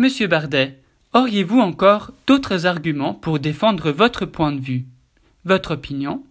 Monsieur 0.00 0.28
Bardet, 0.28 0.78
auriez-vous 1.12 1.60
encore 1.60 2.12
d'autres 2.26 2.64
arguments 2.64 3.12
pour 3.12 3.38
défendre 3.38 3.90
votre 3.90 4.24
point 4.24 4.50
de 4.50 4.58
vue? 4.58 4.86
Votre 5.44 5.74
opinion? 5.74 6.24